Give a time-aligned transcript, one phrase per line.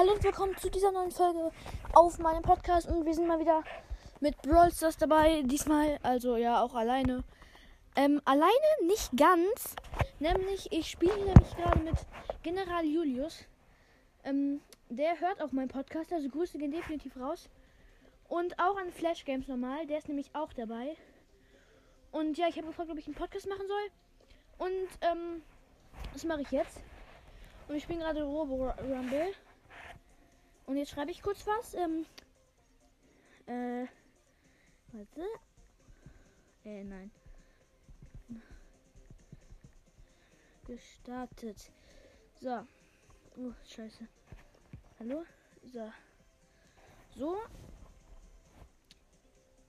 [0.00, 1.52] Hallo und willkommen zu dieser neuen Folge
[1.92, 3.62] auf meinem Podcast und wir sind mal wieder
[4.20, 5.42] mit Brawl Stars dabei.
[5.42, 7.22] Diesmal also ja auch alleine.
[7.96, 8.50] Ähm, alleine
[8.86, 9.76] nicht ganz.
[10.18, 11.96] Nämlich, ich spiele nämlich gerade mit
[12.42, 13.44] General Julius.
[14.24, 17.50] Ähm, der hört auch meinen Podcast, also Grüße gehen definitiv raus.
[18.26, 20.96] Und auch an Flash Games normal, der ist nämlich auch dabei.
[22.10, 24.66] Und ja, ich habe gefragt, ob ich einen Podcast machen soll.
[24.66, 25.42] Und ähm,
[26.14, 26.80] das mache ich jetzt.
[27.68, 29.34] Und ich bin gerade Robo Rumble.
[30.70, 31.74] Und jetzt schreibe ich kurz was.
[31.74, 32.06] Ähm,
[33.46, 33.88] äh,
[34.92, 35.26] warte.
[36.64, 37.10] Äh, nein.
[40.68, 41.72] Gestartet.
[42.40, 42.64] So.
[43.36, 44.06] Oh, scheiße.
[45.00, 45.24] Hallo?
[45.64, 45.92] So.
[47.16, 47.36] So.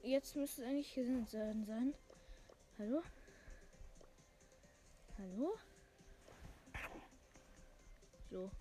[0.03, 1.95] Jetzt müsste es eigentlich gesendet sein.
[2.77, 3.01] Hallo?
[5.17, 5.57] Hallo?
[8.29, 8.51] So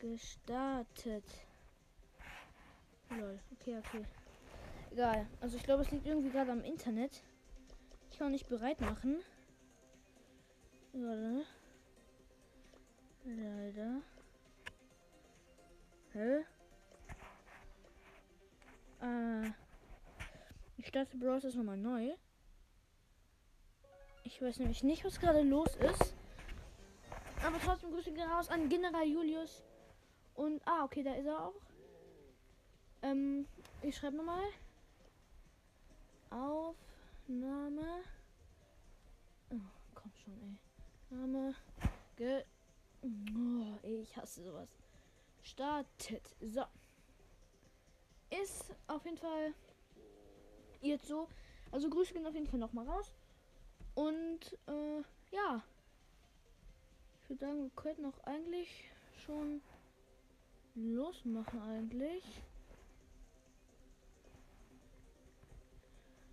[0.00, 1.24] gestartet.
[3.10, 3.38] Lol.
[3.52, 4.04] Okay, okay.
[4.90, 5.26] Egal.
[5.40, 7.22] Also ich glaube, es liegt irgendwie gerade am Internet.
[8.10, 9.20] Ich kann nicht bereit machen.
[10.92, 11.44] Warte.
[13.24, 14.02] Leider.
[16.12, 16.44] Hä?
[19.02, 19.50] Äh.
[20.78, 22.14] Ich starte Browser nochmal neu.
[24.24, 26.14] Ich weiß nämlich nicht, was gerade los ist.
[27.44, 29.62] Aber trotzdem Grüße raus an General Julius.
[30.40, 31.60] Und, ah, okay, da ist er auch.
[33.02, 33.46] Ähm,
[33.82, 34.42] ich schreibe nochmal.
[36.30, 38.04] Aufnahme.
[39.50, 39.56] Oh,
[39.94, 41.14] komm schon, ey.
[41.14, 41.54] Name.
[42.16, 42.42] Ge.
[43.02, 44.70] Oh, ich hasse sowas.
[45.42, 46.34] Startet.
[46.40, 46.64] So.
[48.30, 49.52] Ist auf jeden Fall
[50.80, 51.28] jetzt so.
[51.70, 53.12] Also Grüße gehen auf jeden Fall nochmal raus.
[53.94, 55.62] Und äh, ja.
[57.20, 58.90] Ich würde sagen, wir könnten auch eigentlich
[59.26, 59.60] schon
[60.74, 62.42] losmachen eigentlich?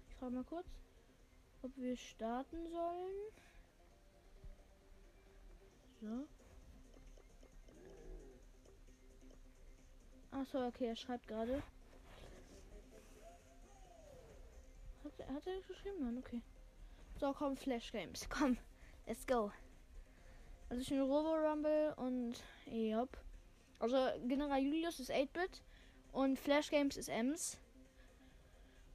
[0.10, 0.68] Ich frage mal kurz,
[1.62, 3.32] ob wir starten sollen.
[6.02, 6.28] So.
[10.32, 11.64] Achso, okay, er schreibt gerade.
[15.04, 15.98] Hat, hat er geschrieben?
[16.02, 16.42] Nein, okay.
[17.20, 18.28] So, komm, Flash Games.
[18.30, 18.58] Komm,
[19.08, 19.52] let's go.
[20.70, 23.18] Also ich bin Robo Rumble und Job.
[23.80, 25.62] Also General Julius ist 8-Bit
[26.12, 27.60] und Flash Games ist Ems.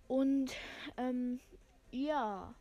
[0.09, 0.53] Und
[0.97, 1.41] ähm,
[1.93, 2.55] ja.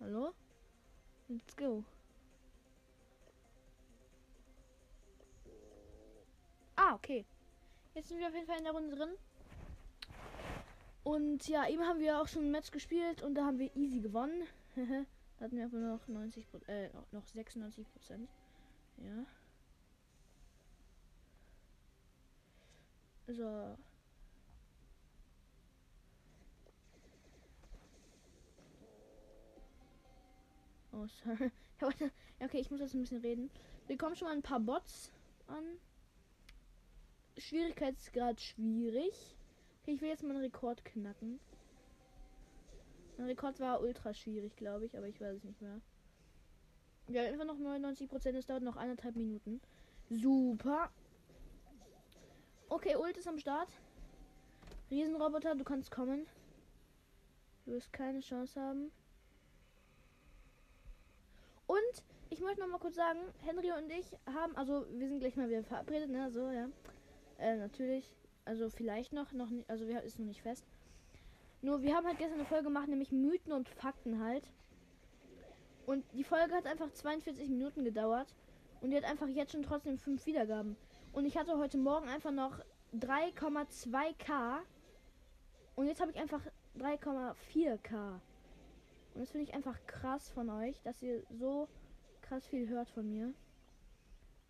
[0.00, 0.32] Hallo?
[1.28, 1.84] Let's go.
[6.76, 7.26] Ah, okay.
[7.94, 9.10] Jetzt sind wir auf jeden Fall in der Runde drin.
[11.02, 14.00] Und ja, eben haben wir auch schon ein Match gespielt und da haben wir easy
[14.00, 14.46] gewonnen.
[15.40, 18.28] Hatten wir einfach noch 90 äh, noch 96 Prozent.
[18.96, 19.26] Ja.
[23.28, 23.76] So.
[30.92, 31.52] Oh, sorry.
[32.40, 33.50] okay, ich muss jetzt ein bisschen reden.
[33.86, 35.12] Wir kommen schon mal ein paar Bots
[35.46, 35.64] an.
[37.36, 39.36] Schwierigkeitsgrad schwierig.
[39.82, 41.38] Okay, ich will jetzt mal einen Rekord knacken.
[43.18, 45.80] Mein Rekord war ultra schwierig, glaube ich, aber ich weiß es nicht mehr.
[47.08, 48.38] Wir haben einfach noch 99 Prozent.
[48.38, 49.60] Es dauert noch eineinhalb Minuten.
[50.08, 50.90] Super.
[52.68, 53.68] Okay, Ult ist am Start.
[54.90, 56.26] Riesenroboter, du kannst kommen.
[57.64, 58.92] Du wirst keine Chance haben.
[61.66, 65.36] Und ich möchte noch mal kurz sagen, Henry und ich haben, also wir sind gleich
[65.36, 66.30] mal wieder verabredet, ne?
[66.30, 66.68] So, ja.
[67.38, 68.08] Äh, natürlich.
[68.44, 70.64] Also vielleicht noch, noch nicht, also wir ist noch nicht fest.
[71.62, 74.44] Nur wir haben halt gestern eine Folge gemacht, nämlich Mythen und Fakten halt.
[75.86, 78.34] Und die Folge hat einfach 42 Minuten gedauert.
[78.80, 80.76] Und die hat einfach jetzt schon trotzdem 5 Wiedergaben.
[81.12, 82.60] Und ich hatte heute Morgen einfach noch
[82.94, 84.60] 3,2k.
[85.74, 86.42] Und jetzt habe ich einfach
[86.78, 88.20] 3,4k.
[89.14, 91.68] Und das finde ich einfach krass von euch, dass ihr so
[92.20, 93.32] krass viel hört von mir.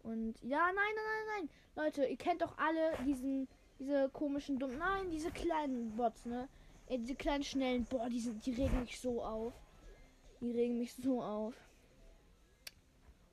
[0.03, 1.51] Und ja, nein, nein, nein, nein.
[1.85, 6.49] Leute, ihr kennt doch alle diesen, diese komischen dummen, nein, diese kleinen Bots, ne?
[6.89, 9.53] Ey, diese kleinen schnellen, boah, die, sind, die regen mich so auf.
[10.41, 11.55] Die regen mich so auf.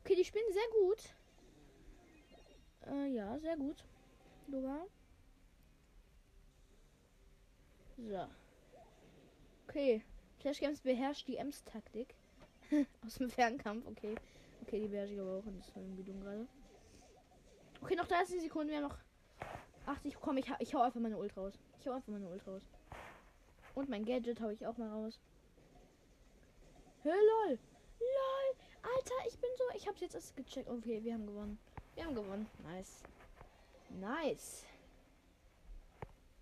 [0.04, 1.16] Okay, die spielen sehr gut.
[2.88, 3.84] Äh, ja, sehr gut.
[4.50, 4.86] Sogar.
[7.98, 8.28] So.
[9.68, 10.04] Okay.
[10.40, 12.14] Flash Games beherrscht die Ems-Taktik.
[13.06, 14.16] Aus dem Fernkampf, okay.
[14.64, 15.46] Okay, die beherrsche ich aber auch.
[15.46, 16.48] Und das war irgendwie dumm gerade.
[17.82, 18.70] Okay, noch 30 Sekunden.
[18.70, 18.98] Wir haben noch
[19.86, 20.18] 80.
[20.20, 21.54] Komm, ich, ich hau einfach meine Ult raus.
[21.80, 22.64] Ich hau einfach meine Ult raus.
[23.76, 25.20] Und mein Gadget habe ich auch mal raus.
[27.04, 27.60] Hör lol.
[28.00, 28.56] Lol.
[28.82, 30.70] Alter, ich hab's jetzt erst gecheckt.
[30.70, 31.60] Okay, wir haben gewonnen.
[31.94, 32.50] Wir haben gewonnen.
[32.64, 33.04] Nice.
[34.00, 34.66] Nice.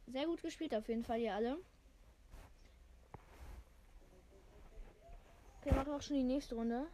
[0.07, 1.57] Sehr gut gespielt auf jeden Fall hier alle.
[5.59, 6.87] Okay, machen auch schon die nächste Runde.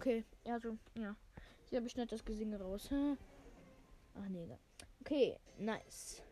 [0.00, 1.14] Okay, ja, so, ja.
[1.68, 2.88] Hier habe ich nicht das Gesinge raus.
[2.90, 4.58] Ach nee, egal.
[5.02, 6.22] Okay, nice.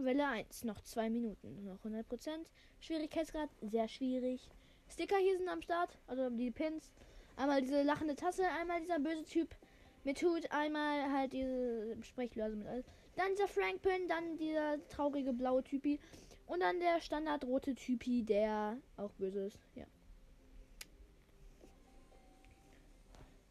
[0.00, 2.44] Welle 1, noch zwei Minuten, noch 100%.
[2.80, 4.50] Schwierigkeitsgrad, sehr schwierig.
[4.88, 6.90] Sticker hier sind am Start, also die Pins.
[7.36, 9.54] Einmal diese lachende Tasse, einmal dieser böse Typ
[10.02, 12.84] mit Hut, einmal halt diese Sprechlöse mit alles.
[13.14, 16.00] Dann dieser Frank Pin, dann dieser traurige blaue Typi
[16.48, 19.60] und dann der Standard rote Typi, der auch böse ist.
[19.76, 19.86] Ja.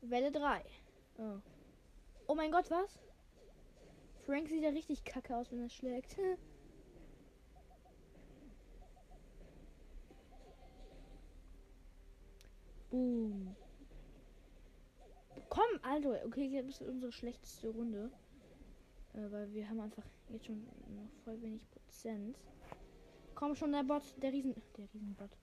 [0.02, 0.64] Welle 3.
[1.18, 1.40] Oh.
[2.28, 3.00] oh mein Gott, was?
[4.26, 6.18] Frank sieht ja richtig kacke aus, wenn er schlägt.
[12.90, 13.56] Boom.
[15.50, 18.12] Komm, also, okay, jetzt ist unsere schlechteste Runde.
[19.14, 22.38] Äh, weil wir haben einfach jetzt schon noch voll wenig Prozent.
[23.36, 24.56] Komm schon, der Bot, der Riesen.
[24.78, 25.38] Der Riesenbot.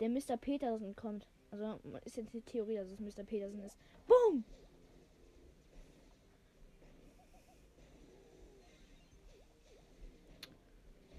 [0.00, 0.36] Der Mr.
[0.36, 1.26] Petersen kommt.
[1.50, 3.24] Also ist jetzt die Theorie, dass es Mr.
[3.24, 3.78] Petersen ist.
[4.06, 4.44] Boom!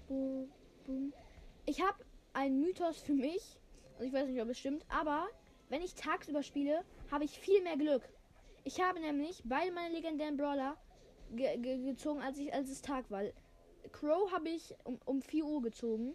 [0.06, 0.50] Boom,
[0.84, 1.12] boom.
[1.66, 1.98] Ich habe
[2.32, 3.58] einen Mythos für mich.
[3.94, 5.28] Also ich weiß nicht, ob es stimmt, aber
[5.68, 8.08] wenn ich tagsüber spiele, habe ich viel mehr Glück.
[8.64, 10.76] Ich habe nämlich beide meine legendären Brawler
[11.34, 13.22] ge ge gezogen, als ich als es Tag war.
[13.92, 16.14] Crow habe ich um, um 4 Uhr gezogen.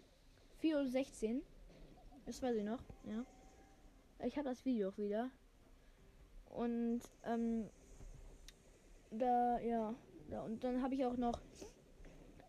[0.62, 1.42] 4.16 Uhr.
[2.26, 3.24] Das weiß ich noch, ja.
[4.24, 5.30] Ich habe das Video auch wieder.
[6.46, 7.68] Und ähm,
[9.10, 9.94] da, ja.
[10.30, 11.40] ja und dann habe ich auch noch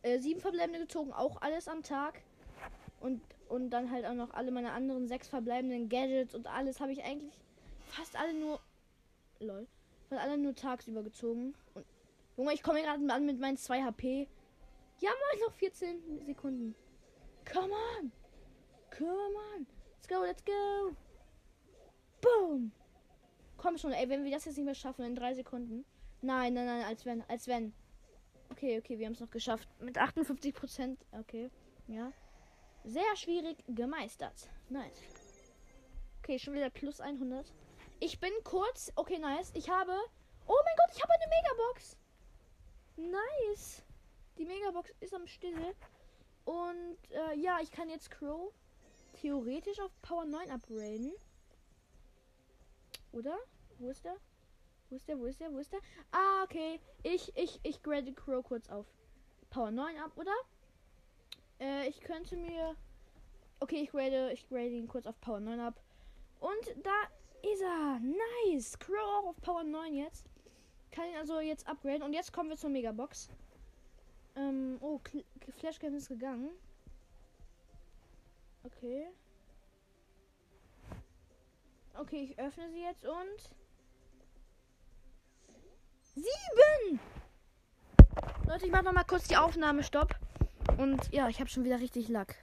[0.03, 2.21] äh, sieben Verbleibende gezogen, auch alles am Tag.
[3.01, 6.91] Und, und dann halt auch noch alle meine anderen sechs verbleibenden Gadgets und alles habe
[6.91, 7.37] ich eigentlich
[7.87, 8.59] fast alle nur.
[9.39, 9.67] Lol.
[10.09, 11.55] Fast alle nur tagsüber gezogen.
[11.73, 11.85] Und
[12.37, 14.27] Junge, ich komme gerade an mit meinen 2 HP.
[14.99, 16.75] Ja, moin, noch 14 Sekunden.
[17.51, 18.11] Come on.
[18.97, 19.67] Come on.
[19.97, 20.95] Let's go, let's go.
[22.25, 22.71] Boom.
[23.57, 25.85] Komm schon, ey, wenn wir das jetzt nicht mehr schaffen in drei Sekunden.
[26.21, 27.73] Nein, nein, nein, als wenn, als wenn.
[28.51, 29.67] Okay, okay, wir haben es noch geschafft.
[29.79, 31.05] Mit 58 Prozent.
[31.11, 31.49] Okay,
[31.87, 32.11] ja.
[32.83, 34.49] Sehr schwierig gemeistert.
[34.69, 35.01] Nice.
[36.19, 37.51] Okay, schon wieder plus 100.
[37.99, 38.91] Ich bin kurz.
[38.95, 39.51] Okay, nice.
[39.55, 39.91] Ich habe.
[40.47, 41.97] Oh mein Gott, ich habe eine Megabox.
[42.97, 43.83] Nice.
[44.37, 45.75] Die Megabox ist am Stille.
[46.45, 48.53] Und äh, ja, ich kann jetzt Crow
[49.13, 51.13] theoretisch auf Power 9 upgraden.
[53.15, 53.37] Oder?
[53.79, 54.17] Wo ist der?
[54.89, 55.17] Wo ist der?
[55.17, 55.51] Wo ist der?
[55.51, 55.79] Wo ist der?
[56.11, 56.79] Ah, okay.
[57.03, 58.85] Ich, ich, ich grade Crow kurz auf
[59.49, 60.35] Power 9 ab, oder?
[61.59, 62.75] Äh, ich könnte mir.
[63.61, 65.81] Okay, ich grade, ich grade ihn kurz auf Power 9 ab.
[66.41, 67.99] Und da ist er.
[67.99, 68.77] Nice.
[68.77, 70.25] Crow auch auf Power 9 jetzt.
[70.91, 72.03] Kann ihn also jetzt upgraden.
[72.03, 73.29] Und jetzt kommen wir zur Megabox.
[74.35, 74.99] Ähm, oh,
[75.57, 76.51] Flashcam ist gegangen.
[78.63, 79.07] Okay.
[82.05, 83.49] Okay, ich öffne sie jetzt und.
[86.13, 86.99] Sieben!
[88.47, 89.81] Leute, ich mache noch mal kurz die Aufnahme.
[89.81, 90.13] Stopp.
[90.77, 92.35] Und ja, ich habe schon wieder richtig Lack.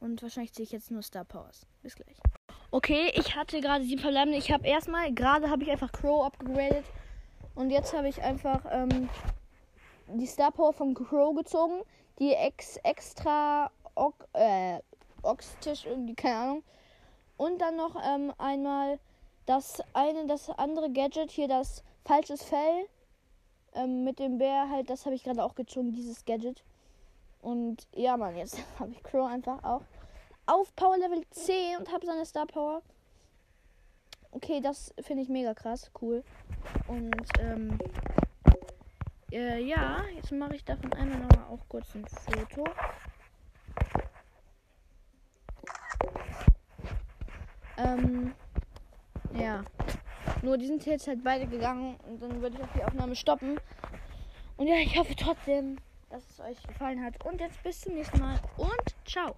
[0.00, 1.66] Und wahrscheinlich ziehe ich jetzt nur Star Powers.
[1.82, 2.18] Bis gleich.
[2.70, 4.36] Okay, ich hatte gerade sieben verbleibende.
[4.36, 6.84] Ich habe erstmal, gerade habe ich einfach Crow abgegradet.
[7.54, 9.08] Und jetzt habe ich einfach ähm,
[10.08, 11.84] die Star Power von Crow gezogen.
[12.18, 14.80] Die ex extra Ox, äh,
[15.22, 16.64] Ox-Tisch, irgendwie, keine Ahnung.
[17.40, 18.98] Und dann noch ähm, einmal
[19.46, 22.86] das eine, das andere Gadget hier, das falsches Fell
[23.72, 26.62] ähm, mit dem Bär halt, das habe ich gerade auch gezogen, dieses Gadget.
[27.40, 29.80] Und ja, Mann, jetzt habe ich Crow einfach auch
[30.44, 32.82] auf Power Level 10 und habe seine Star Power.
[34.32, 36.22] Okay, das finde ich mega krass, cool.
[36.88, 37.78] Und ähm,
[39.32, 42.64] äh, ja, jetzt mache ich davon einmal nochmal auch kurz ein Foto.
[47.84, 48.34] Ähm,
[49.34, 49.64] ja.
[50.42, 53.58] Nur die sind jetzt halt beide gegangen und dann würde ich auch die Aufnahme stoppen.
[54.56, 55.76] Und ja, ich hoffe trotzdem,
[56.10, 57.24] dass es euch gefallen hat.
[57.24, 59.34] Und jetzt bis zum nächsten Mal und ciao.